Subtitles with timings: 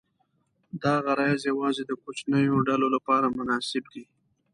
[0.83, 4.03] دا غرایز یواځې د کوچنیو ډلو لپاره مناسب دي.